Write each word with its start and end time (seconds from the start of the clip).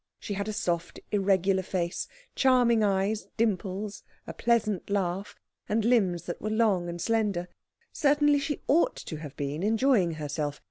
She 0.17 0.33
had 0.33 0.47
a 0.47 0.51
soft, 0.51 0.99
irregular 1.11 1.61
face, 1.61 2.07
charming 2.33 2.83
eyes, 2.83 3.27
dimples, 3.37 4.01
a 4.25 4.33
pleasant 4.33 4.89
laugh, 4.89 5.35
and 5.69 5.85
limbs 5.85 6.23
that 6.23 6.41
were 6.41 6.49
long 6.49 6.89
and 6.89 6.99
slender. 6.99 7.47
Certainly 7.93 8.39
she 8.39 8.63
ought 8.67 8.95
to 8.95 9.17
have 9.17 9.35
been 9.35 9.61
enjoying 9.61 10.13
herself. 10.13 10.59